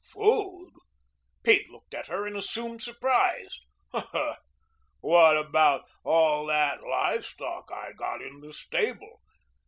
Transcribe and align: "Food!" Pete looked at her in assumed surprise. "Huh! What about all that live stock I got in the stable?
"Food!" 0.13 0.71
Pete 1.43 1.69
looked 1.69 1.93
at 1.93 2.07
her 2.07 2.25
in 2.25 2.35
assumed 2.35 2.81
surprise. 2.81 3.59
"Huh! 3.93 4.37
What 4.99 5.37
about 5.37 5.83
all 6.03 6.47
that 6.47 6.81
live 6.81 7.23
stock 7.23 7.69
I 7.71 7.91
got 7.93 8.19
in 8.23 8.39
the 8.39 8.51
stable? 8.51 9.21